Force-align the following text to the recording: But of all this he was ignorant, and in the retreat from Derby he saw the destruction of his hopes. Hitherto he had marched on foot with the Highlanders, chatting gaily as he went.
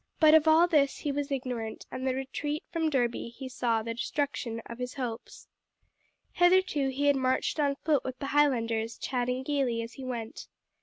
But 0.19 0.33
of 0.33 0.47
all 0.47 0.67
this 0.67 0.97
he 0.97 1.11
was 1.11 1.29
ignorant, 1.31 1.85
and 1.91 1.99
in 2.01 2.05
the 2.07 2.15
retreat 2.15 2.63
from 2.71 2.89
Derby 2.89 3.29
he 3.29 3.47
saw 3.47 3.83
the 3.83 3.93
destruction 3.93 4.59
of 4.65 4.79
his 4.79 4.95
hopes. 4.95 5.47
Hitherto 6.31 6.89
he 6.89 7.05
had 7.05 7.15
marched 7.15 7.59
on 7.59 7.75
foot 7.75 8.03
with 8.03 8.17
the 8.17 8.25
Highlanders, 8.33 8.97
chatting 8.97 9.43
gaily 9.43 9.83
as 9.83 9.93
he 9.93 10.03
went. 10.03 10.47